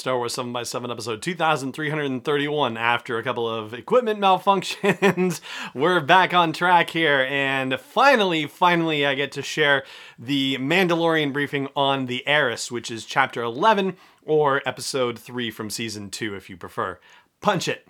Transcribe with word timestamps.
Star 0.00 0.16
Wars 0.16 0.32
7 0.32 0.50
by 0.50 0.62
7 0.62 0.90
episode 0.90 1.20
2331. 1.20 2.76
After 2.78 3.18
a 3.18 3.22
couple 3.22 3.46
of 3.46 3.74
equipment 3.74 4.18
malfunctions, 4.18 5.42
we're 5.74 6.00
back 6.00 6.32
on 6.32 6.54
track 6.54 6.88
here, 6.88 7.26
and 7.28 7.78
finally, 7.78 8.46
finally, 8.46 9.04
I 9.04 9.14
get 9.14 9.30
to 9.32 9.42
share 9.42 9.84
the 10.18 10.56
Mandalorian 10.56 11.34
briefing 11.34 11.68
on 11.76 12.06
The 12.06 12.26
Heiress, 12.26 12.72
which 12.72 12.90
is 12.90 13.04
chapter 13.04 13.42
11 13.42 13.98
or 14.24 14.62
episode 14.64 15.18
3 15.18 15.50
from 15.50 15.68
season 15.68 16.08
2 16.08 16.34
if 16.34 16.48
you 16.48 16.56
prefer. 16.56 16.98
Punch 17.42 17.68
it! 17.68 17.84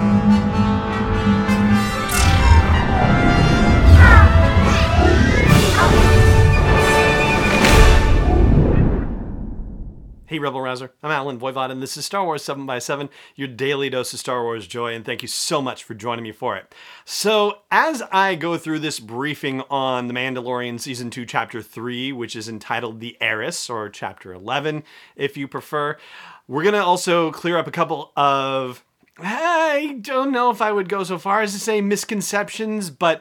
Hey, 10.31 10.39
Rebel 10.39 10.61
Rouser. 10.61 10.93
I'm 11.03 11.11
Allen 11.11 11.41
Voivod, 11.41 11.73
and 11.73 11.83
this 11.83 11.97
is 11.97 12.07
Star 12.07 12.25
Wars 12.25 12.45
7 12.45 12.65
by 12.65 12.79
7 12.79 13.09
your 13.35 13.49
daily 13.49 13.91
dose 13.91 14.13
of 14.13 14.21
Star 14.21 14.45
Wars 14.45 14.69
joy, 14.69 14.95
and 14.95 15.05
thank 15.05 15.23
you 15.23 15.27
so 15.27 15.61
much 15.61 15.83
for 15.83 15.95
joining 15.95 16.23
me 16.23 16.31
for 16.31 16.57
it. 16.57 16.73
So, 17.05 17.63
as 17.73 18.01
I 18.13 18.37
go 18.37 18.57
through 18.57 18.79
this 18.79 19.01
briefing 19.01 19.63
on 19.63 20.07
The 20.07 20.15
Mandalorian 20.15 20.79
Season 20.79 21.11
2, 21.11 21.27
Chapter 21.27 21.61
3, 21.61 22.13
which 22.13 22.37
is 22.37 22.49
entitled 22.49 23.01
The 23.01 23.17
Heiress, 23.21 23.69
or 23.69 23.89
Chapter 23.89 24.33
11, 24.33 24.85
if 25.17 25.37
you 25.37 25.49
prefer, 25.49 25.99
we're 26.47 26.63
going 26.63 26.75
to 26.75 26.85
also 26.85 27.33
clear 27.33 27.59
up 27.59 27.67
a 27.67 27.73
couple 27.73 28.13
of, 28.17 28.85
I 29.19 29.99
don't 30.01 30.31
know 30.31 30.51
if 30.51 30.63
I 30.63 30.71
would 30.71 30.89
go 30.89 31.03
so 31.03 31.19
far 31.19 31.43
as 31.43 31.53
to 31.55 31.59
say 31.59 31.81
misconceptions, 31.81 32.89
but 32.91 33.21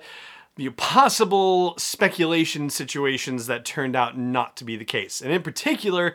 the 0.58 0.70
possible 0.72 1.73
speculation 1.78 2.70
situations 2.70 3.48
that 3.48 3.66
turned 3.66 3.95
out 3.95 4.16
not 4.16 4.58
to 4.58 4.66
be 4.66 4.76
the 4.76 4.86
case. 4.86 5.22
And 5.22 5.31
in 5.31 5.41
particular, 5.41 6.14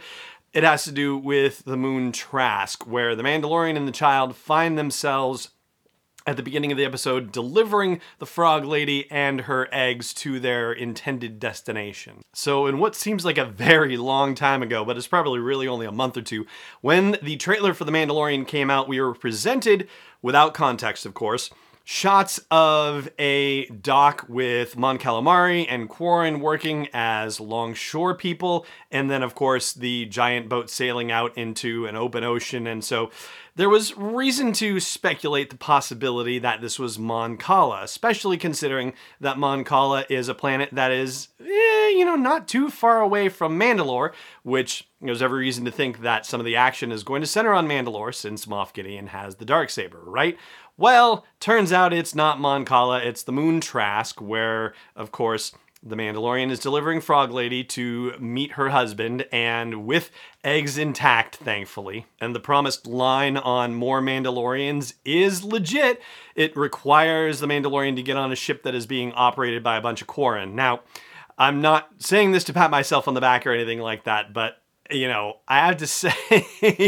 it 0.54 0.62
has 0.62 0.84
to 0.84 0.92
do 0.92 1.18
with 1.18 1.64
the 1.64 1.76
moon 1.76 2.12
Trask, 2.12 2.86
where 2.86 3.16
the 3.16 3.24
Mandalorian 3.24 3.76
and 3.76 3.88
the 3.88 3.92
child 3.92 4.36
find 4.36 4.78
themselves 4.78 5.50
at 6.26 6.36
the 6.36 6.42
beginning 6.42 6.72
of 6.72 6.78
the 6.78 6.84
episode 6.84 7.32
delivering 7.32 8.00
the 8.18 8.24
frog 8.24 8.64
lady 8.64 9.10
and 9.10 9.42
her 9.42 9.68
eggs 9.72 10.14
to 10.14 10.40
their 10.40 10.72
intended 10.72 11.38
destination. 11.38 12.22
So, 12.32 12.66
in 12.66 12.78
what 12.78 12.94
seems 12.94 13.24
like 13.24 13.36
a 13.36 13.44
very 13.44 13.96
long 13.96 14.34
time 14.34 14.62
ago, 14.62 14.84
but 14.84 14.96
it's 14.96 15.08
probably 15.08 15.40
really 15.40 15.68
only 15.68 15.86
a 15.86 15.92
month 15.92 16.16
or 16.16 16.22
two, 16.22 16.46
when 16.80 17.18
the 17.20 17.36
trailer 17.36 17.74
for 17.74 17.84
The 17.84 17.92
Mandalorian 17.92 18.46
came 18.46 18.70
out, 18.70 18.88
we 18.88 19.00
were 19.00 19.12
presented, 19.12 19.88
without 20.22 20.54
context 20.54 21.04
of 21.04 21.12
course, 21.14 21.50
shots 21.84 22.40
of 22.50 23.10
a 23.18 23.66
dock 23.66 24.24
with 24.26 24.76
Mon 24.76 24.98
Calamari 24.98 25.66
and 25.68 25.88
Quarren 25.88 26.40
working 26.40 26.88
as 26.94 27.38
longshore 27.38 28.14
people, 28.14 28.64
and 28.90 29.10
then, 29.10 29.22
of 29.22 29.34
course, 29.34 29.74
the 29.74 30.06
giant 30.06 30.48
boat 30.48 30.70
sailing 30.70 31.12
out 31.12 31.36
into 31.36 31.84
an 31.84 31.94
open 31.94 32.24
ocean. 32.24 32.66
And 32.66 32.82
so 32.82 33.10
there 33.54 33.68
was 33.68 33.96
reason 33.96 34.52
to 34.54 34.80
speculate 34.80 35.50
the 35.50 35.56
possibility 35.56 36.38
that 36.38 36.60
this 36.60 36.78
was 36.78 36.98
Mon 36.98 37.36
Cala, 37.36 37.82
especially 37.84 38.38
considering 38.38 38.94
that 39.20 39.38
Mon 39.38 39.62
Cala 39.62 40.06
is 40.08 40.28
a 40.28 40.34
planet 40.34 40.70
that 40.72 40.90
is, 40.90 41.28
eh, 41.38 41.88
you 41.90 42.04
know, 42.04 42.16
not 42.16 42.48
too 42.48 42.70
far 42.70 43.00
away 43.00 43.28
from 43.28 43.58
Mandalore, 43.60 44.12
which 44.42 44.88
there's 45.00 45.22
every 45.22 45.40
reason 45.40 45.64
to 45.66 45.70
think 45.70 46.00
that 46.00 46.26
some 46.26 46.40
of 46.40 46.46
the 46.46 46.56
action 46.56 46.90
is 46.90 47.04
going 47.04 47.20
to 47.20 47.26
center 47.26 47.52
on 47.52 47.68
Mandalore 47.68 48.14
since 48.14 48.46
Moff 48.46 48.72
Gideon 48.72 49.08
has 49.08 49.36
the 49.36 49.44
dark 49.44 49.70
saber, 49.70 50.00
right? 50.02 50.36
Well, 50.76 51.24
turns 51.38 51.72
out 51.72 51.92
it's 51.92 52.16
not 52.16 52.40
Mon 52.40 52.64
Cala, 52.64 52.98
it's 52.98 53.22
the 53.22 53.30
Moon 53.30 53.60
Trask, 53.60 54.20
where, 54.20 54.74
of 54.96 55.12
course, 55.12 55.52
the 55.86 55.94
Mandalorian 55.94 56.50
is 56.50 56.58
delivering 56.58 57.00
Frog 57.00 57.30
Lady 57.30 57.62
to 57.62 58.14
meet 58.18 58.52
her 58.52 58.70
husband, 58.70 59.26
and 59.30 59.86
with 59.86 60.10
eggs 60.42 60.76
intact, 60.76 61.36
thankfully. 61.36 62.06
And 62.20 62.34
the 62.34 62.40
promised 62.40 62.88
line 62.88 63.36
on 63.36 63.74
more 63.74 64.00
Mandalorians 64.00 64.94
is 65.04 65.44
legit. 65.44 66.00
It 66.34 66.56
requires 66.56 67.38
the 67.38 67.46
Mandalorian 67.46 67.94
to 67.94 68.02
get 68.02 68.16
on 68.16 68.32
a 68.32 68.36
ship 68.36 68.64
that 68.64 68.74
is 68.74 68.86
being 68.86 69.12
operated 69.12 69.62
by 69.62 69.76
a 69.76 69.82
bunch 69.82 70.00
of 70.00 70.08
Quarren. 70.08 70.56
Now, 70.56 70.80
I'm 71.38 71.60
not 71.60 71.90
saying 71.98 72.32
this 72.32 72.44
to 72.44 72.52
pat 72.52 72.70
myself 72.70 73.06
on 73.06 73.14
the 73.14 73.20
back 73.20 73.46
or 73.46 73.52
anything 73.52 73.78
like 73.78 74.04
that, 74.04 74.32
but 74.32 74.60
you 74.90 75.08
know, 75.08 75.38
I 75.48 75.66
have 75.66 75.78
to 75.78 75.86
say 75.86 76.12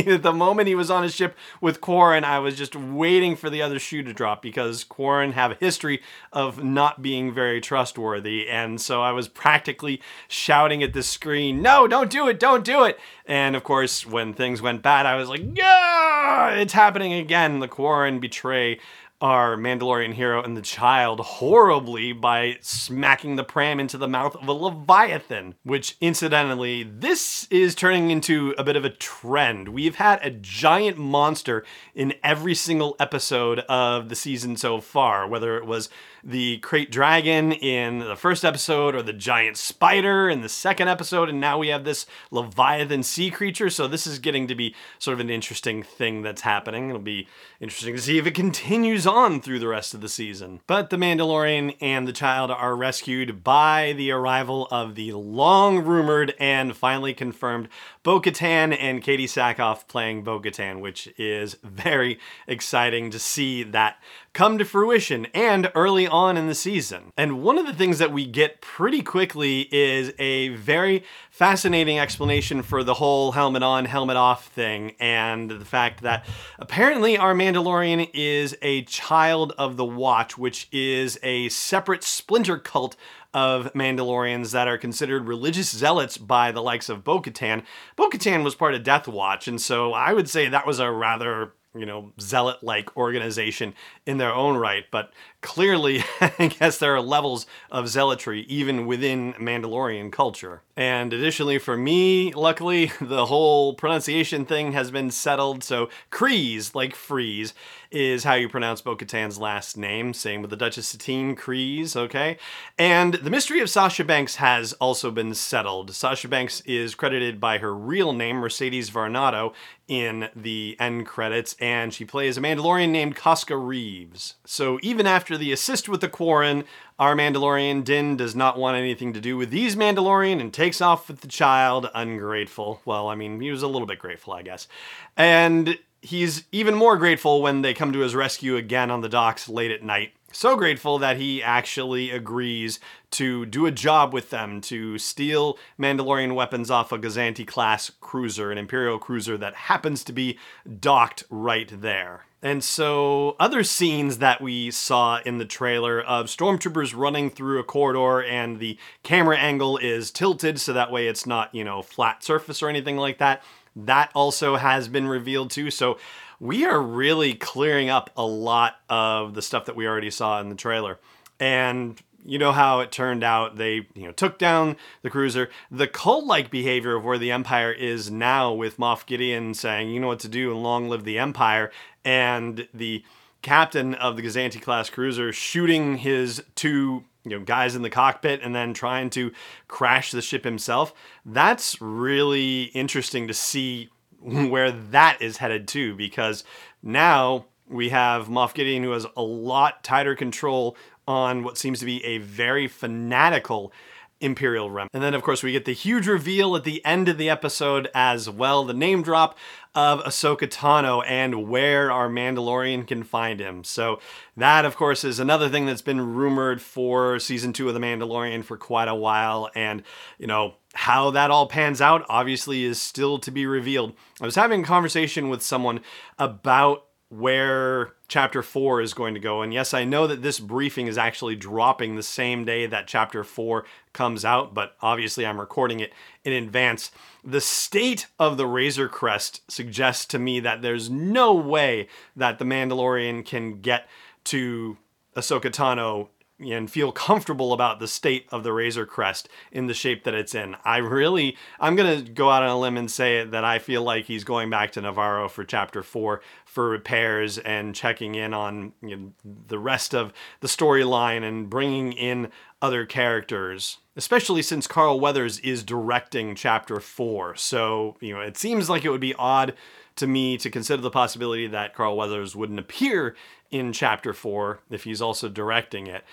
that 0.07 0.21
the 0.23 0.33
moment 0.33 0.69
he 0.69 0.75
was 0.75 0.91
on 0.91 1.03
his 1.03 1.15
ship 1.15 1.37
with 1.61 1.81
Quarren, 1.81 2.25
I 2.25 2.39
was 2.39 2.57
just 2.57 2.77
waiting 2.77 3.37
for 3.37 3.49
the 3.49 3.63
other 3.63 3.79
shoe 3.79 4.03
to 4.03 4.13
drop 4.13 4.43
because 4.43 4.85
Quarren 4.85 5.33
have 5.33 5.53
a 5.53 5.55
history 5.55 6.03
of 6.33 6.63
not 6.63 7.03
being 7.03 7.33
very 7.33 7.61
trustworthy. 7.61 8.49
And 8.49 8.81
so 8.81 9.03
I 9.03 9.13
was 9.13 9.29
practically 9.29 10.01
shouting 10.29 10.83
at 10.83 10.93
the 10.93 11.03
screen, 11.03 11.63
no, 11.63 11.87
don't 11.87 12.11
do 12.11 12.29
it, 12.29 12.39
don't 12.39 12.65
do 12.65 12.85
it. 12.85 12.99
And 13.25 13.57
of 13.57 13.65
course, 13.65 14.07
when 14.07 14.35
things 14.35 14.61
went 14.61 14.83
bad, 14.83 15.07
I 15.07 15.17
was 15.17 15.29
like, 15.29 15.43
yeah, 15.55 16.51
it's 16.51 16.75
happening 16.75 17.13
again. 17.13 17.61
The 17.61 17.69
Quarren 17.69 18.21
betray 18.21 18.79
our 19.21 19.57
Mandalorian 19.57 20.13
hero 20.13 20.43
and 20.43 20.57
the 20.57 20.63
child 20.63 21.21
horribly 21.21 22.13
by 22.13 22.59
smacking 22.61 23.37
the 23.37 23.45
pram 23.45 23.81
into 23.81 23.97
the 23.97 24.09
mouth 24.09 24.37
of 24.37 24.47
a 24.47 24.53
Leviathan, 24.53 25.55
which 25.63 25.97
incidentally, 26.01 26.83
this 26.83 27.47
is 27.51 27.75
turning 27.75 28.11
into 28.11 28.55
a 28.59 28.65
bit 28.65 28.77
of 28.77 28.85
a 28.85 28.91
trend. 28.91 29.69
We've 29.69 29.95
had 29.95 30.21
a 30.23 30.31
giant 30.31 30.99
monster 30.99 31.65
in 31.95 32.15
every 32.23 32.55
single 32.55 32.95
episode 33.01 33.61
of 33.61 34.11
the 34.11 34.17
season 34.17 34.57
so 34.57 34.81
far, 34.81 35.27
whether 35.27 35.57
it 35.57 35.67
was 35.67 35.89
the 36.23 36.59
krayt 36.61 36.91
dragon 36.91 37.53
in 37.53 38.01
the 38.01 38.17
first 38.17 38.45
episode 38.45 38.97
or 38.97 39.03
the 39.03 39.13
giant 39.13 39.57
spider 39.57 40.29
in 40.29 40.41
the 40.41 40.49
second 40.49 40.89
episode, 40.89 41.29
and 41.29 41.41
now 41.41 41.57
we 41.57 41.69
have 41.69 41.85
this 41.85 42.05
Leviathan 42.33 43.03
sea 43.05 43.31
creature. 43.31 43.71
So 43.71 43.87
this 43.87 44.07
is 44.07 44.19
getting 44.19 44.49
to 44.49 44.55
be 44.55 44.75
sort 44.99 45.15
of 45.15 45.21
an 45.21 45.31
interesting 45.31 45.85
thing 45.85 46.23
that's 46.23 46.43
happening. 46.43 46.89
It'll 46.89 47.01
be 47.01 47.29
interesting 47.61 47.95
to 47.95 48.03
see 48.03 48.19
if 48.19 48.27
it 48.27 48.35
continues 48.35 49.06
on 49.07 49.41
through 49.41 49.59
the 49.59 49.69
rest 49.69 49.95
of 49.95 50.01
the 50.01 50.09
season. 50.09 50.61
But 50.67 50.91
the 50.91 50.97
Mandalorian 50.97 51.77
and 51.81 52.07
the 52.07 52.13
child 52.13 52.51
are 52.51 52.77
rescued 52.77 53.43
by 53.45 53.95
the 53.97 54.11
arrival 54.11 54.69
of 54.71 54.95
the 54.95 55.13
long 55.13 55.85
rumored 55.85 56.35
and 56.39 56.77
finally 56.77 57.15
confirmed 57.15 57.69
Bo 58.03 58.21
Katan 58.21 58.77
and 58.79 59.03
Katee 59.03 59.25
Sackhoff 59.25 59.87
playing 59.89 60.25
Bo 60.25 60.41
Katan, 60.41 60.81
which 60.81 61.09
is 61.19 61.57
very 61.63 62.19
exciting 62.47 63.11
to 63.11 63.19
see 63.19 63.63
that 63.63 63.97
come 64.37 64.59
to 64.59 64.67
fruition 64.67 65.27
and 65.33 65.73
early 65.75 66.07
on 66.07 66.37
in 66.37 66.47
the 66.47 66.55
season. 66.55 67.11
And 67.17 67.43
one 67.43 67.57
of 67.57 67.65
the 67.65 67.73
things 67.73 67.99
that 68.01 68.13
we 68.13 68.27
get 68.27 68.61
pretty 68.61 69.01
quickly 69.01 69.63
is 69.73 70.13
a 70.19 70.49
very 70.49 71.05
fascinating 71.31 71.99
explanation 71.99 72.61
for 72.61 72.85
the 72.85 72.93
whole 72.93 73.33
helmet 73.33 73.63
on, 73.63 73.87
helmet 73.87 74.19
off 74.19 74.49
thing, 74.49 74.93
and 75.01 75.51
the 75.51 75.65
fact 75.65 76.03
that 76.03 76.27
apparently 76.59 77.17
our 77.17 77.33
Mandalorian 77.33 78.11
is 78.13 78.55
a 78.61 78.83
child 78.83 79.55
of 79.57 79.79
the 79.79 79.87
Watch, 79.87 80.37
which 80.37 80.69
is 80.71 81.19
a 81.23 81.49
separate 81.49 82.05
splinter 82.05 82.59
cult 82.59 82.95
of 83.33 83.73
Mandalorians 83.73 84.53
that 84.53 84.69
are 84.69 84.77
considered 84.77 85.27
religious 85.27 85.75
zealots 85.75 86.19
by 86.19 86.53
the 86.53 86.63
likes 86.63 86.91
of 86.91 87.05
Bo 87.05 87.23
Katan. 87.23 87.63
Bo 87.97 88.11
Katan 88.11 88.45
was 88.45 88.55
part 88.55 88.75
of 88.75 88.83
Death 88.83 89.09
Watch, 89.09 89.49
and 89.49 89.61
so 89.61 89.95
I 89.95 90.13
would 90.13 90.29
say 90.29 90.47
that 90.47 90.67
was 90.67 90.79
a 90.79 90.91
rather 90.91 91.53
you 91.79 91.87
know, 91.87 92.13
zealot 92.21 92.63
like 92.63 92.97
organization 92.97 93.75
in 94.07 94.19
their 94.19 94.33
own 94.33 94.57
right, 94.57 94.85
but 94.91 95.13
clearly, 95.47 96.03
I 96.21 96.49
guess 96.49 96.77
there 96.77 96.95
are 96.97 97.01
levels 97.01 97.47
of 97.71 97.89
zealotry 97.89 98.41
even 98.49 98.85
within 98.85 99.33
Mandalorian 99.35 100.11
culture. 100.11 100.63
And 100.77 101.13
additionally, 101.13 101.59
for 101.59 101.77
me, 101.77 102.35
luckily, 102.35 102.91
the 103.01 103.27
whole 103.27 103.73
pronunciation 103.73 104.45
thing 104.45 104.73
has 104.73 104.91
been 104.91 105.11
settled. 105.13 105.63
So, 105.63 105.89
Kryze, 106.11 106.75
like 106.75 106.97
freeze, 106.97 107.55
is 107.91 108.25
how 108.25 108.35
you 108.35 108.49
pronounce 108.49 108.83
Bo 108.83 108.97
Katan's 108.97 109.39
last 109.39 109.77
name. 109.77 110.13
Same 110.13 110.43
with 110.43 110.51
the 110.51 110.57
Duchess 110.57 110.89
Satine, 110.89 111.37
Kryze, 111.37 111.97
okay? 111.97 112.37
And 112.77 113.15
the 113.15 113.31
mystery 113.31 113.61
of 113.61 113.71
Sasha 113.71 114.05
Banks 114.05 114.37
has 114.37 114.73
also 114.75 115.11
been 115.11 115.33
settled. 115.33 115.95
Sasha 115.95 116.29
Banks 116.29 116.61
is 116.63 116.95
credited 116.95 117.41
by 117.41 117.59
her 117.59 117.75
real 117.75 118.13
name, 118.13 118.37
Mercedes 118.37 118.91
Varnado, 118.91 119.55
in 119.89 120.29
the 120.35 120.77
end 120.81 121.07
credits, 121.07 121.55
and 121.61 121.95
she 121.95 122.05
plays 122.05 122.37
a 122.37 122.41
Mandalorian 122.41 122.91
named 122.91 123.15
Koska 123.15 123.57
Reeves. 123.57 124.35
So, 124.45 124.79
even 124.83 125.07
after 125.07 125.36
the 125.37 125.53
assist 125.53 125.89
with 125.89 126.01
the 126.01 126.09
Quarren, 126.09 126.65
our 126.99 127.15
Mandalorian 127.15 127.85
Din 127.85 128.17
does 128.17 128.35
not 128.35 128.59
want 128.59 128.77
anything 128.77 129.13
to 129.13 129.21
do 129.21 129.37
with 129.37 129.51
these 129.51 129.77
Mandalorian 129.77 130.41
and 130.41 130.53
takes 130.53 130.81
off 130.81 131.09
with 131.09 131.21
the 131.21 131.29
child, 131.29 131.91
ungrateful. 131.95 132.81
Well, 132.85 133.09
I 133.09 133.15
mean, 133.15 133.41
he 133.41 133.51
was 133.51 133.63
a 133.63 133.69
little 133.69 133.87
bit 133.87 133.99
grateful, 133.99 134.33
I 134.33 134.43
guess. 134.43 134.69
And 135.17 135.79
he's 136.03 136.45
even 136.53 136.75
more 136.75 136.97
grateful 136.97 137.43
when 137.43 137.63
they 137.63 137.75
come 137.75 137.93
to 137.93 138.01
his 138.01 138.15
rescue 138.15 138.57
again 138.57 138.91
on 138.91 139.01
the 139.01 139.09
docks 139.09 139.49
late 139.49 139.71
at 139.71 139.83
night. 139.83 140.13
So 140.33 140.57
grateful 140.57 140.99
that 140.99 141.17
he 141.17 141.43
actually 141.43 142.11
agrees 142.11 142.79
to 143.13 143.47
do 143.47 143.65
a 143.65 143.71
job 143.71 144.13
with 144.13 144.31
them 144.31 144.61
to 144.63 144.99
steal 144.99 145.59
Mandalorian 145.79 146.35
weapons 146.35 146.71
off 146.71 146.93
a 146.93 146.99
Gozanti 146.99 147.47
class 147.47 147.91
cruiser, 148.01 148.53
an 148.53 148.59
Imperial 148.59 148.99
cruiser 148.99 149.39
that 149.39 149.55
happens 149.55 150.05
to 150.05 150.13
be 150.13 150.39
docked 150.81 151.25
right 151.31 151.71
there. 151.81 152.27
And 152.47 152.63
so, 152.63 153.35
other 153.41 153.65
scenes 153.65 154.19
that 154.19 154.41
we 154.41 154.71
saw 154.71 155.19
in 155.27 155.39
the 155.39 155.45
trailer 155.45 156.01
of 156.01 156.27
stormtroopers 156.27 156.97
running 156.97 157.29
through 157.29 157.59
a 157.59 157.65
corridor 157.65 158.23
and 158.23 158.61
the 158.61 158.79
camera 159.03 159.37
angle 159.37 159.79
is 159.79 160.13
tilted 160.13 160.61
so 160.61 160.73
that 160.73 160.93
way 160.93 161.09
it's 161.09 161.27
not, 161.27 161.53
you 161.53 161.65
know, 161.65 161.83
flat 161.83 162.23
surface 162.23 162.63
or 162.63 162.69
anything 162.69 162.99
like 162.99 163.19
that. 163.19 163.43
that 163.75 164.13
also 164.15 164.55
has 164.55 164.87
been 164.87 165.09
revealed 165.09 165.51
too. 165.51 165.73
So 165.73 165.99
we 166.39 166.65
are 166.65 166.81
really 166.81 167.35
clearing 167.35 167.91
up 167.91 168.11
a 168.17 168.25
lot 168.25 168.77
of 168.89 169.35
the 169.35 169.43
stuff 169.43 169.65
that 169.65 169.75
we 169.75 169.89
already 169.89 170.13
saw 170.13 170.41
in 170.41 170.49
the 170.49 170.55
trailer. 170.55 171.01
And 171.41 172.01
you 172.27 172.39
know 172.39 172.53
how 172.53 172.81
it 172.81 172.91
turned 172.91 173.23
out. 173.23 173.57
They, 173.57 173.87
you 173.95 174.05
know, 174.05 174.13
took 174.13 174.39
down 174.39 174.77
the 175.03 175.11
cruiser. 175.11 175.49
The 175.71 175.87
cult-like 175.87 176.51
behavior 176.51 176.97
of 176.97 177.05
where 177.05 177.19
the 177.19 177.31
Empire 177.31 177.73
is 177.73 178.11
now, 178.11 178.53
with 178.53 178.79
Moff 178.79 179.07
Gideon 179.07 179.55
saying, 179.55 179.91
"You 179.91 180.01
know 180.01 180.09
what 180.09 180.21
to 180.21 180.29
do, 180.29 180.51
and 180.51 180.63
long 180.63 180.89
live 180.89 181.05
the 181.05 181.19
Empire," 181.19 181.71
and 182.05 182.69
the 182.75 183.05
captain 183.43 183.95
of 183.95 184.17
the 184.17 184.23
Gozanti 184.23 184.61
class 184.61 184.91
cruiser 184.91 185.33
shooting 185.33 185.99
his 185.99 186.43
two 186.57 187.05
you 187.23 187.31
know 187.31 187.41
guys 187.41 187.75
in 187.77 187.83
the 187.83 187.91
cockpit 187.91 188.41
and 188.43 188.55
then 188.55 188.73
trying 188.73 189.11
to 189.11 189.33
crash 189.69 190.11
the 190.11 190.23
ship 190.23 190.45
himself. 190.45 190.95
That's 191.25 191.81
really 191.81 192.65
interesting 192.65 193.29
to 193.29 193.35
see 193.35 193.91
where 194.21 194.71
that 194.71 195.21
is 195.21 195.37
headed 195.37 195.69
to 195.69 195.95
because 195.95 196.45
now 196.83 197.47
we 197.69 197.89
have 197.91 198.29
Moff 198.29 198.55
Gideon 198.55 198.83
who 198.83 198.93
has 198.93 199.07
a 199.17 199.23
lot 199.23 199.83
tighter 199.83 200.15
control 200.15 200.77
on 201.07 201.43
what 201.43 201.59
seems 201.59 201.79
to 201.81 201.87
be 201.87 202.05
a 202.05 202.19
very 202.19 202.69
fanatical 202.69 203.73
Imperial 204.21 204.71
Rem. 204.71 204.89
And 204.95 205.03
then, 205.03 205.13
of 205.13 205.23
course, 205.23 205.43
we 205.43 205.53
get 205.53 205.67
the 205.67 205.73
huge 205.73 206.07
reveal 206.07 206.57
at 206.57 206.65
the 206.65 206.83
end 206.87 207.09
of 207.09 207.19
the 207.19 207.29
episode 207.29 207.91
as 207.95 208.31
well 208.31 208.65
the 208.65 208.73
name 208.73 209.03
drop 209.03 209.37
of 209.75 210.03
Ahsoka 210.05 210.49
Tano 210.49 211.05
and 211.07 211.49
where 211.51 211.93
our 211.93 212.09
Mandalorian 212.09 212.87
can 212.87 213.03
find 213.03 213.41
him. 213.41 213.63
So, 213.63 214.01
that, 214.35 214.65
of 214.65 214.75
course, 214.75 215.05
is 215.05 215.19
another 215.19 215.51
thing 215.51 215.67
that's 215.67 215.83
been 215.83 216.15
rumored 216.15 216.63
for 216.63 217.19
season 217.19 217.53
two 217.53 217.69
of 217.69 217.75
The 217.75 217.81
Mandalorian 217.81 218.43
for 218.43 218.57
quite 218.57 218.89
a 218.89 218.95
while. 218.95 219.51
And, 219.55 219.83
you 220.19 220.27
know, 220.27 220.55
how 220.73 221.11
that 221.11 221.31
all 221.31 221.47
pans 221.47 221.83
out 221.83 222.07
obviously 222.09 222.65
is 222.65 222.81
still 222.81 223.19
to 223.19 223.31
be 223.31 223.45
revealed. 223.45 223.93
I 224.21 224.25
was 224.25 224.35
having 224.35 224.63
a 224.63 224.67
conversation 224.67 225.29
with 225.29 225.43
someone 225.43 225.81
about 226.19 226.86
where 227.09 227.93
chapter 228.09 228.43
4 228.43 228.81
is 228.81 228.95
going 228.95 229.15
to 229.15 229.21
go. 229.21 229.43
And 229.43 229.55
yes, 229.55 229.73
I 229.73 229.85
know 229.85 230.07
that 230.07 230.23
this 230.23 230.41
briefing 230.41 230.89
is 230.89 230.99
actually 230.99 231.37
dropping 231.37 231.95
the 231.95 232.03
same 232.03 232.45
day 232.45 232.67
that 232.67 232.89
chapter 232.89 233.23
4 233.23 233.65
comes 233.93 234.25
out, 234.25 234.55
but 234.55 234.77
obviously 234.83 235.25
I'm 235.25 235.39
recording 235.39 235.81
it 235.81 235.93
in 236.25 236.33
advance. 236.33 236.91
The 237.23 237.41
state 237.41 238.07
of 238.19 238.37
the 238.37 238.47
Razor 238.47 238.89
Crest 238.89 239.49
suggests 239.51 240.05
to 240.07 240.19
me 240.19 240.41
that 240.41 240.63
there's 240.63 240.91
no 240.91 241.33
way 241.33 241.89
that 242.17 242.39
the 242.39 242.45
Mandalorian 242.45 243.25
can 243.25 243.61
get 243.61 243.89
to 244.25 244.77
Ahsoka 245.17 245.51
Tano 245.51 246.09
and 246.39 246.71
feel 246.71 246.93
comfortable 246.93 247.53
about 247.53 247.81
the 247.81 247.89
state 247.89 248.27
of 248.31 248.43
the 248.43 248.53
Razor 248.53 248.85
Crest 248.85 249.29
in 249.51 249.67
the 249.67 249.75
shape 249.75 250.05
that 250.05 250.15
it's 250.15 250.35
in. 250.35 250.57
I 250.65 250.79
really, 250.79 251.37
I'm 251.59 251.77
going 251.77 252.05
to 252.05 252.11
go 252.11 252.31
out 252.31 252.43
on 252.43 252.51
a 252.51 252.59
limb 252.59 252.77
and 252.77 252.91
say 252.91 253.25
that 253.25 253.45
I 253.45 253.59
feel 253.59 253.83
like 253.83 254.05
he's 254.05 254.25
going 254.25 254.51
back 254.51 254.73
to 254.73 254.83
Nevarro 254.83 255.31
for 255.31 255.45
chapter 255.45 255.83
four 255.83 256.21
for 256.45 256.69
repairs 256.69 257.39
and 257.39 257.75
checking 257.75 258.15
in 258.15 258.35
on 258.35 258.73
you 258.83 258.97
know, 258.97 259.13
the 259.47 259.59
rest 259.59 259.95
of 259.95 260.13
the 260.41 260.49
storyline 260.49 261.23
and 261.23 261.49
bringing 261.49 261.93
in 261.93 262.31
other 262.61 262.85
characters, 262.85 263.79
especially 263.97 264.43
since 264.43 264.67
Carl 264.67 265.01
Weathers 265.01 265.39
is 265.41 265.63
directing 265.63 266.35
chapter 266.35 266.81
four. 266.81 267.35
So, 267.37 267.97
you 268.01 268.15
know, 268.15 268.21
it 268.21 268.37
seems 268.37 268.69
like 268.69 268.85
it 268.85 268.91
would 268.91 269.01
be 269.01 269.15
odd 269.15 269.55
to 269.97 270.07
me 270.07 270.37
to 270.39 270.51
consider 270.51 270.83
the 270.83 270.91
possibility 270.91 271.47
that 271.47 271.75
Carl 271.75 271.97
Weathers 271.97 272.37
wouldn't 272.37 272.59
appear 272.59 273.17
in 273.51 273.73
chapter 273.73 274.13
four 274.13 274.61
if 274.71 274.85
he's 274.85 275.03
also 275.03 275.29
directing 275.29 275.87
it. 275.87 276.05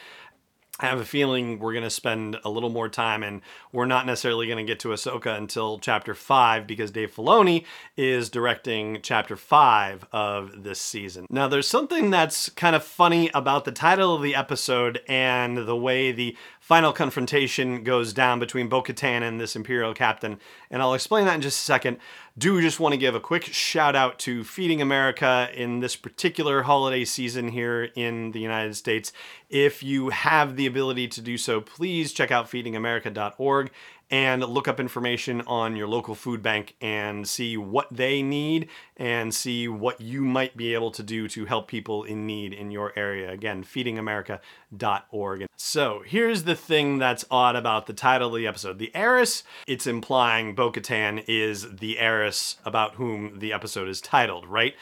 I 0.79 0.87
have 0.87 0.99
a 0.99 1.05
feeling 1.05 1.59
we're 1.59 1.73
going 1.73 1.83
to 1.83 1.89
spend 1.91 2.39
a 2.43 2.49
little 2.49 2.71
more 2.71 2.89
time, 2.89 3.21
and 3.21 3.41
we're 3.71 3.85
not 3.85 4.07
necessarily 4.07 4.47
going 4.47 4.57
to 4.57 4.69
get 4.69 4.79
to 4.79 4.87
Ahsoka 4.87 5.37
until 5.37 5.77
chapter 5.77 6.15
five 6.15 6.65
because 6.65 6.89
Dave 6.89 7.15
Filoni 7.15 7.63
is 7.95 8.31
directing 8.31 8.99
chapter 9.03 9.35
five 9.35 10.07
of 10.11 10.63
this 10.63 10.81
season. 10.81 11.27
Now, 11.29 11.47
there's 11.47 11.67
something 11.67 12.09
that's 12.09 12.49
kind 12.49 12.75
of 12.75 12.83
funny 12.83 13.29
about 13.35 13.65
the 13.65 13.71
title 13.71 14.15
of 14.15 14.23
the 14.23 14.33
episode 14.33 15.01
and 15.07 15.59
the 15.59 15.77
way 15.77 16.11
the 16.11 16.35
final 16.63 16.93
confrontation 16.93 17.83
goes 17.83 18.13
down 18.13 18.39
between 18.39 18.69
Bo 18.69 18.81
Katan 18.81 19.21
and 19.21 19.37
this 19.37 19.53
Imperial 19.53 19.93
captain, 19.93 20.39
and 20.71 20.81
I'll 20.81 20.93
explain 20.93 21.25
that 21.25 21.35
in 21.35 21.41
just 21.41 21.59
a 21.59 21.65
second. 21.65 21.97
Do 22.37 22.61
just 22.61 22.79
want 22.79 22.93
to 22.93 22.97
give 22.97 23.15
a 23.15 23.19
quick 23.19 23.43
shout 23.43 23.97
out 23.97 24.17
to 24.19 24.45
Feeding 24.45 24.81
America 24.81 25.49
in 25.53 25.81
this 25.81 25.97
particular 25.97 26.61
holiday 26.63 27.03
season 27.03 27.49
here 27.49 27.89
in 27.95 28.31
the 28.31 28.39
United 28.39 28.77
States. 28.77 29.11
If 29.49 29.83
you 29.83 30.07
have 30.09 30.55
the 30.55 30.65
ability 30.65 31.09
to 31.09 31.21
do 31.21 31.37
so, 31.37 31.59
please 31.59 32.13
check 32.13 32.31
out 32.31 32.49
feedingamerica.org 32.49 33.69
and 34.11 34.43
look 34.43 34.67
up 34.67 34.79
information 34.79 35.41
on 35.41 35.75
your 35.75 35.87
local 35.87 36.15
food 36.15 36.41
bank 36.41 36.75
and 36.81 37.27
see 37.27 37.57
what 37.57 37.87
they 37.91 38.21
need 38.21 38.69
and 38.97 39.33
see 39.33 39.67
what 39.67 39.99
you 39.99 40.21
might 40.21 40.55
be 40.55 40.73
able 40.73 40.91
to 40.91 41.03
do 41.03 41.27
to 41.27 41.45
help 41.45 41.67
people 41.67 42.03
in 42.03 42.27
need 42.27 42.53
in 42.53 42.69
your 42.71 42.93
area. 42.95 43.31
Again, 43.31 43.63
feedingamerica.org. 43.63 45.45
So 45.55 46.03
here's 46.05 46.43
the 46.43 46.55
thing 46.55 46.99
that's 46.99 47.25
odd 47.31 47.55
about 47.55 47.87
the 47.87 47.93
title 47.93 48.29
of 48.29 48.35
the 48.35 48.47
episode. 48.47 48.77
The 48.77 48.95
heiress, 48.95 49.43
it's 49.67 49.87
implying 49.87 50.55
Bo 50.55 50.71
Katan 50.71 51.23
is 51.27 51.77
the 51.77 51.99
heiress 51.99 52.57
about 52.65 52.95
whom 52.95 53.39
the 53.39 53.51
episode 53.53 53.87
is 53.87 54.01
titled, 54.01 54.45
right? 54.45 54.75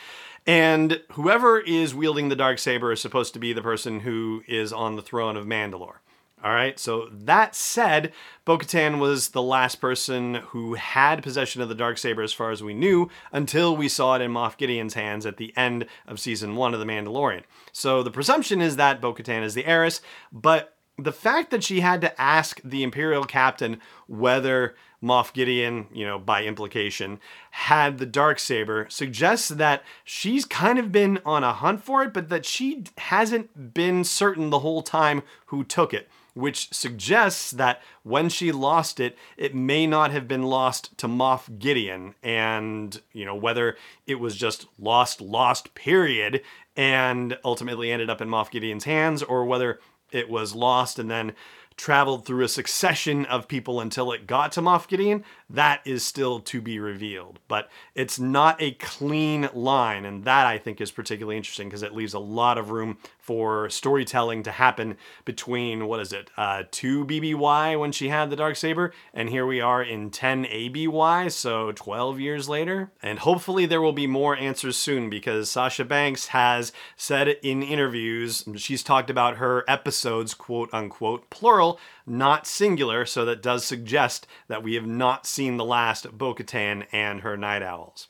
And 0.45 1.01
whoever 1.11 1.59
is 1.59 1.93
wielding 1.93 2.29
the 2.29 2.35
dark 2.35 2.57
saber 2.57 2.91
is 2.91 3.01
supposed 3.01 3.33
to 3.33 3.39
be 3.39 3.53
the 3.53 3.61
person 3.61 3.99
who 4.01 4.43
is 4.47 4.73
on 4.73 4.95
the 4.95 5.01
throne 5.01 5.37
of 5.37 5.45
Mandalore. 5.45 5.97
All 6.43 6.53
right, 6.53 6.79
so 6.79 7.07
that 7.11 7.53
said, 7.55 8.13
Bo 8.45 8.57
Katan 8.57 8.97
was 8.97 9.29
the 9.29 9.43
last 9.43 9.75
person 9.75 10.35
who 10.35 10.73
had 10.73 11.21
possession 11.21 11.61
of 11.61 11.69
the 11.69 11.75
dark 11.75 11.99
saber 11.99 12.23
as 12.23 12.33
far 12.33 12.49
as 12.49 12.63
we 12.63 12.73
knew 12.73 13.11
until 13.31 13.77
we 13.77 13.87
saw 13.87 14.15
it 14.15 14.23
in 14.23 14.31
Moff 14.31 14.57
Gideon's 14.57 14.95
hands 14.95 15.27
at 15.27 15.37
the 15.37 15.53
end 15.55 15.85
of 16.07 16.19
season 16.19 16.55
one 16.55 16.73
of 16.73 16.79
The 16.79 16.85
Mandalorian. 16.87 17.43
So 17.71 18.01
the 18.01 18.09
presumption 18.09 18.59
is 18.59 18.75
that 18.77 18.99
Bo 18.99 19.13
Katan 19.13 19.43
is 19.43 19.53
the 19.53 19.67
heiress, 19.67 20.01
but 20.31 20.75
the 20.97 21.11
fact 21.11 21.51
that 21.51 21.63
she 21.63 21.81
had 21.81 22.01
to 22.01 22.19
ask 22.19 22.59
the 22.63 22.81
Imperial 22.81 23.23
captain 23.23 23.79
whether 24.07 24.75
Moff 25.01 25.33
Gideon, 25.33 25.87
you 25.93 26.07
know, 26.07 26.17
by 26.17 26.43
implication, 26.43 27.19
had 27.51 27.99
the 27.99 28.05
dark 28.07 28.39
saber 28.39 28.87
suggests 28.89 29.49
that 29.49 29.83
she's 30.03 30.45
kind 30.45 30.79
of 30.79 30.91
been 30.91 31.19
on 31.23 31.43
a 31.43 31.53
hunt 31.53 31.83
for 31.83 32.01
it, 32.01 32.13
but 32.13 32.29
that 32.29 32.47
she 32.47 32.83
hasn't 32.97 33.75
been 33.75 34.03
certain 34.03 34.49
the 34.49 34.59
whole 34.59 34.81
time 34.81 35.21
who 35.47 35.63
took 35.63 35.93
it 35.93 36.09
which 36.33 36.73
suggests 36.73 37.51
that 37.51 37.81
when 38.03 38.29
she 38.29 38.51
lost 38.51 38.99
it, 38.99 39.17
it 39.37 39.53
may 39.53 39.85
not 39.85 40.11
have 40.11 40.27
been 40.27 40.43
lost 40.43 40.97
to 40.97 41.07
Moff 41.07 41.59
Gideon. 41.59 42.15
And, 42.23 42.99
you 43.13 43.25
know, 43.25 43.35
whether 43.35 43.77
it 44.07 44.19
was 44.19 44.35
just 44.35 44.65
lost, 44.79 45.21
lost, 45.21 45.75
period, 45.75 46.41
and 46.75 47.37
ultimately 47.43 47.91
ended 47.91 48.09
up 48.09 48.21
in 48.21 48.29
Moff 48.29 48.51
Gideon's 48.51 48.85
hands, 48.85 49.23
or 49.23 49.45
whether 49.45 49.79
it 50.11 50.29
was 50.29 50.55
lost 50.55 50.99
and 50.99 51.09
then 51.09 51.33
traveled 51.77 52.25
through 52.25 52.43
a 52.43 52.49
succession 52.49 53.25
of 53.25 53.47
people 53.47 53.79
until 53.79 54.11
it 54.11 54.27
got 54.27 54.51
to 54.51 54.61
Moff 54.61 54.87
Gideon, 54.87 55.23
that 55.49 55.81
is 55.83 56.03
still 56.03 56.39
to 56.41 56.61
be 56.61 56.77
revealed. 56.79 57.39
But 57.47 57.69
it's 57.95 58.19
not 58.19 58.61
a 58.61 58.73
clean 58.73 59.49
line, 59.53 60.05
and 60.05 60.23
that 60.25 60.45
I 60.45 60.57
think 60.57 60.79
is 60.79 60.91
particularly 60.91 61.37
interesting 61.37 61.69
because 61.69 61.81
it 61.81 61.95
leaves 61.95 62.13
a 62.13 62.19
lot 62.19 62.57
of 62.57 62.69
room 62.69 62.99
for 63.21 63.69
storytelling 63.69 64.41
to 64.43 64.51
happen 64.51 64.97
between 65.25 65.85
what 65.85 65.99
is 65.99 66.11
it, 66.11 66.31
uh, 66.37 66.63
2 66.71 67.05
BBY 67.05 67.79
when 67.79 67.91
she 67.91 68.09
had 68.09 68.29
the 68.29 68.35
dark 68.35 68.55
saber, 68.55 68.91
and 69.13 69.29
here 69.29 69.45
we 69.45 69.61
are 69.61 69.83
in 69.83 70.09
10 70.09 70.47
ABY, 70.47 71.29
so 71.29 71.71
12 71.71 72.19
years 72.19 72.49
later. 72.49 72.91
And 73.01 73.19
hopefully 73.19 73.67
there 73.67 73.81
will 73.81 73.93
be 73.93 74.07
more 74.07 74.35
answers 74.35 74.75
soon 74.75 75.09
because 75.09 75.51
Sasha 75.51 75.85
Banks 75.85 76.27
has 76.27 76.73
said 76.97 77.27
in 77.43 77.61
interviews 77.61 78.43
she's 78.57 78.83
talked 78.83 79.11
about 79.11 79.37
her 79.37 79.63
episodes, 79.67 80.33
quote 80.33 80.73
unquote, 80.73 81.29
plural, 81.29 81.79
not 82.07 82.47
singular, 82.47 83.05
so 83.05 83.23
that 83.25 83.43
does 83.43 83.63
suggest 83.63 84.25
that 84.47 84.63
we 84.63 84.73
have 84.73 84.87
not 84.87 85.27
seen 85.27 85.57
the 85.57 85.65
last 85.65 86.05
of 86.05 86.17
Bo 86.17 86.33
Katan 86.33 86.85
and 86.91 87.21
her 87.21 87.37
Night 87.37 87.61
Owls. 87.61 88.07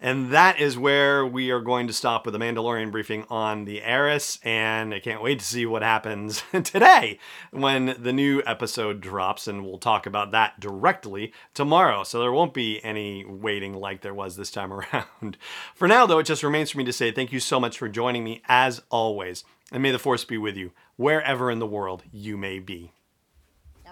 And 0.00 0.30
that 0.30 0.60
is 0.60 0.78
where 0.78 1.26
we 1.26 1.50
are 1.50 1.60
going 1.60 1.86
to 1.88 1.92
stop 1.92 2.24
with 2.24 2.32
the 2.32 2.38
Mandalorian 2.38 2.92
briefing 2.92 3.24
on 3.28 3.64
the 3.64 3.82
Heiress. 3.82 4.38
And 4.44 4.94
I 4.94 5.00
can't 5.00 5.22
wait 5.22 5.40
to 5.40 5.44
see 5.44 5.66
what 5.66 5.82
happens 5.82 6.42
today 6.52 7.18
when 7.50 7.96
the 7.98 8.12
new 8.12 8.42
episode 8.46 9.00
drops. 9.00 9.48
And 9.48 9.64
we'll 9.64 9.78
talk 9.78 10.06
about 10.06 10.30
that 10.30 10.60
directly 10.60 11.32
tomorrow. 11.54 12.04
So 12.04 12.20
there 12.20 12.32
won't 12.32 12.54
be 12.54 12.82
any 12.84 13.24
waiting 13.24 13.74
like 13.74 14.02
there 14.02 14.14
was 14.14 14.36
this 14.36 14.50
time 14.50 14.72
around. 14.92 15.36
For 15.74 15.88
now, 15.88 16.06
though, 16.06 16.20
it 16.20 16.26
just 16.26 16.42
remains 16.42 16.70
for 16.70 16.78
me 16.78 16.84
to 16.84 16.92
say 16.92 17.10
thank 17.10 17.32
you 17.32 17.40
so 17.40 17.58
much 17.58 17.78
for 17.78 17.88
joining 17.88 18.24
me 18.24 18.42
as 18.46 18.82
always. 18.90 19.44
And 19.72 19.82
may 19.82 19.90
the 19.90 19.98
Force 19.98 20.24
be 20.24 20.38
with 20.38 20.56
you 20.56 20.72
wherever 20.96 21.50
in 21.50 21.58
the 21.58 21.66
world 21.66 22.02
you 22.12 22.36
may 22.36 22.58
be. 22.58 22.92